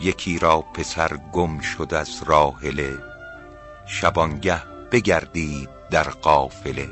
یکی 0.00 0.38
را 0.38 0.60
پسر 0.60 1.16
گم 1.32 1.58
شد 1.60 1.94
از 1.94 2.22
راحله 2.26 2.98
شبانگه 3.86 4.62
بگردید 4.92 5.68
در 5.90 6.02
قافله. 6.02 6.88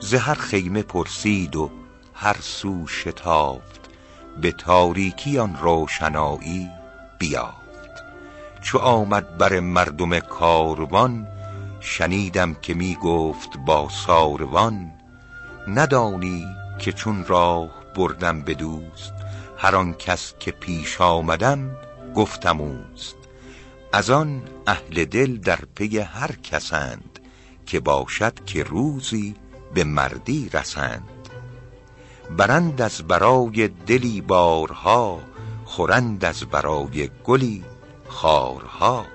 ز 0.00 0.14
هر 0.14 0.34
خیمه 0.34 0.82
پرسید 0.82 1.56
و 1.56 1.70
هر 2.14 2.36
سو 2.40 2.86
شتافت 2.86 3.80
به 4.40 4.52
تاریکی 4.52 5.38
آن 5.38 5.56
روشنایی 5.56 6.70
بیافت. 7.18 8.04
چو 8.62 8.78
آمد 8.78 9.38
بر 9.38 9.60
مردم 9.60 10.18
کاروان 10.18 11.26
شنیدم 11.80 12.54
که 12.54 12.74
می 12.74 12.94
گفت 12.94 13.58
با 13.66 13.88
ساروان 13.88 14.92
ندانی 15.68 16.46
که 16.78 16.92
چون 16.92 17.24
راه 17.24 17.70
بردم 17.94 18.40
به 18.40 18.54
دوست. 18.54 19.23
هر 19.56 19.76
آن 19.76 19.94
کس 19.94 20.34
که 20.38 20.50
پیش 20.50 21.00
آمدم 21.00 21.76
گفتم 22.14 22.60
اوست. 22.60 23.16
از 23.92 24.10
آن 24.10 24.42
اهل 24.66 25.04
دل 25.04 25.36
در 25.36 25.58
پی 25.74 25.98
هر 25.98 26.32
کسند 26.32 27.18
که 27.66 27.80
باشد 27.80 28.44
که 28.44 28.62
روزی 28.62 29.34
به 29.74 29.84
مردی 29.84 30.48
رسند. 30.52 31.08
برند 32.36 32.82
از 32.82 33.02
برای 33.02 33.68
دلی 33.68 34.20
بارها 34.20 35.20
خورند 35.64 36.24
از 36.24 36.44
برای 36.44 37.10
گلی 37.24 37.64
خارها. 38.08 39.06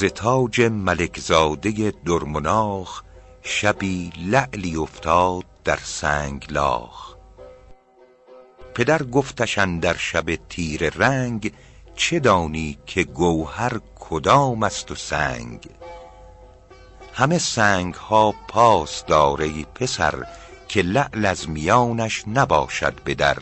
ز 0.00 0.04
تاج 0.04 0.60
ملک 0.60 1.20
زاده 1.20 1.92
درمناخ 2.06 3.02
شبی 3.42 4.12
لعلی 4.16 4.76
افتاد 4.76 5.44
در 5.64 5.78
سنگلاخ 5.82 7.14
پدر 8.74 9.02
گفتش 9.02 9.58
اندر 9.58 9.96
شب 9.96 10.34
تیره 10.48 10.90
رنگ 10.96 11.52
چه 11.94 12.20
دانی 12.20 12.78
که 12.86 13.04
گوهر 13.04 13.80
کدام 14.00 14.62
است 14.62 14.90
و 14.90 14.94
سنگ. 14.94 15.68
همه 17.14 17.38
سنگ 17.38 17.94
ها 17.94 18.34
پاس 18.48 19.04
دار 19.04 19.42
ای 19.42 19.66
پسر 19.74 20.26
که 20.68 20.82
لعل 20.82 21.26
از 21.26 21.48
میانش 21.48 22.24
نباشد 22.28 23.02
به 23.02 23.14
در. 23.14 23.38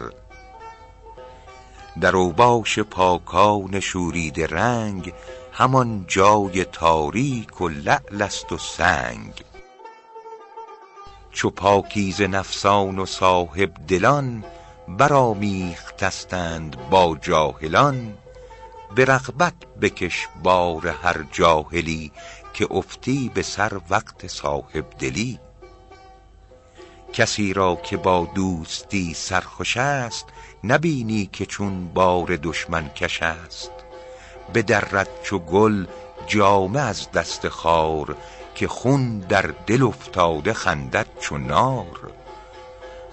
در 2.01 2.17
اوباش 2.17 2.79
پاکان 2.79 3.81
شوریده 3.81 4.47
رنگ 4.47 5.13
همان 5.59 6.05
جای 6.09 6.65
تاریک 6.65 7.61
و 7.61 7.69
لعل 7.69 8.23
است 8.23 8.53
و 8.53 8.59
سنگ. 8.59 9.33
چو 11.33 11.51
پاکیزه 11.51 12.27
نفسان 12.27 12.99
و 12.99 13.07
صاحب 13.07 13.71
دلان 13.89 14.45
برآمیختستند 14.89 16.77
با 16.91 17.17
جاهلان 17.23 18.15
به 18.95 19.05
رغبت 19.05 19.55
بکش 19.81 20.29
بار 20.43 20.89
هر 20.89 21.25
جاهلی 21.33 22.13
که 22.55 22.67
افتی 22.71 23.31
به 23.35 23.43
سر 23.43 23.81
وقت 23.91 24.27
صاحبدلی 24.27 25.39
کسی 27.13 27.53
را 27.53 27.77
که 27.77 27.97
با 27.97 28.29
دوستی 28.35 29.15
سرخوش 29.15 29.77
است 29.77 30.27
نبینی 30.65 31.27
که 31.33 31.47
چون 31.47 31.89
بار 31.89 32.37
دشمن 32.37 32.89
کش 32.89 33.23
است. 33.23 33.78
بدرد 34.55 35.09
چو 35.23 35.39
گل 35.39 35.87
جامه 36.27 36.81
از 36.81 37.11
دست 37.13 37.49
خار 37.49 38.17
که 38.55 38.69
خون 38.69 39.19
در 39.19 39.51
دل 39.67 39.83
افتاده 39.83 40.53
خندد 40.53 41.07
چو 41.21 41.39
نار. 41.39 42.11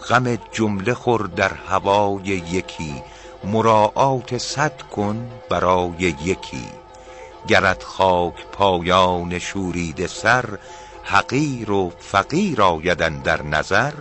غم 0.10 0.38
جمله 0.52 0.94
خور 0.94 1.22
در 1.22 1.54
هوای 1.54 2.24
یکی 2.24 3.04
مراعات 3.44 4.38
صد 4.38 4.82
کن 4.82 5.30
برای 5.50 6.16
یکی. 6.24 6.68
گرت 7.48 7.84
خاک 7.84 8.46
پایان 8.52 9.40
شوریده 9.40 10.08
سر 10.08 10.46
حقیر 11.04 11.72
و 11.72 11.92
فقیر 12.00 12.62
آید 12.62 13.02
اندر 13.02 13.42
نظر. 13.42 13.94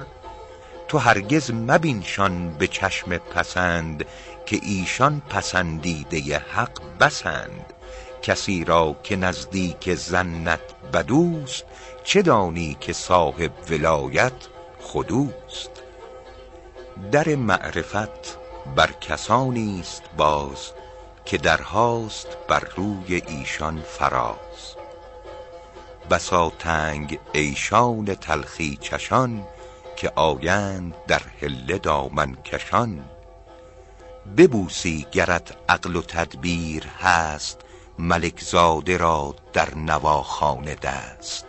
تو 0.89 0.99
هرگز 0.99 1.50
مبینشان 1.50 2.50
به 2.50 2.67
چشم 2.67 3.19
پسند 3.19 4.05
که 4.47 4.61
ایشان 4.62 5.22
پسندیده 5.31 6.39
حق 6.39 6.81
بسند. 7.00 7.72
کسی 8.22 8.65
را 8.65 8.97
که 9.03 9.17
نزدیک 9.17 9.94
ظنت 9.94 10.61
بدوست 10.93 11.65
چه 12.05 12.23
دانی 12.23 12.77
که 12.81 12.93
صاحب 12.93 13.53
ولایت 13.71 14.33
خودوست؟ 14.81 15.71
در 17.12 17.28
معرفت 17.28 18.39
بر 18.77 18.91
کسانی 19.00 19.81
است 19.81 20.03
باز 20.17 20.73
که 21.25 21.39
درهاست 21.39 22.27
بر 22.49 22.62
روی 22.77 23.23
ایشان 23.27 23.81
فراز. 23.81 24.77
بسا 26.11 26.53
تنگ 26.59 27.19
عیشان 27.34 28.15
تلخی 28.15 28.78
چشان 28.81 29.47
که 29.97 30.12
آیند 30.15 30.94
در 31.06 31.22
حله 31.41 31.78
دامن 31.78 32.34
کشان. 32.34 33.05
ببوسی 34.37 35.06
گرت 35.12 35.56
عقل 35.69 35.97
و 35.97 36.03
تدبیر 36.03 36.87
هست 36.87 37.60
ملک 37.99 38.41
زاده 38.41 38.97
را 38.97 39.34
در 39.53 39.75
نواخانه 39.75 40.75
دست. 40.75 41.47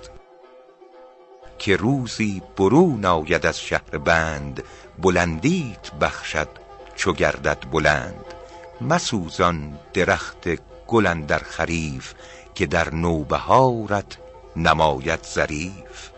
که 1.60 1.76
روزی 1.76 2.42
برون 2.58 3.06
آید 3.06 3.46
از 3.46 3.60
شهر 3.60 3.98
بند 3.98 4.64
بلندیت 5.00 5.92
بخشد 6.02 6.48
چو 6.96 7.14
گردد 7.14 7.58
بلند. 7.72 8.26
مسوزان 8.82 9.80
درخت 9.94 10.48
گل 10.88 11.06
اندر 11.06 11.40
خریف 11.40 12.14
که 12.56 12.66
در 12.66 12.94
نوبهارت 12.94 14.18
نماید 14.56 15.24
ظریف. 15.24 16.15